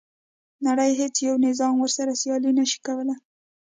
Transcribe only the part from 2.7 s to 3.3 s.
شوه کولای.